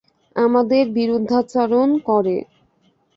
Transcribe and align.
আমাদের 0.35 0.83
বিরুদ্ধাচারণ 0.91 1.89
করে। 2.05 2.37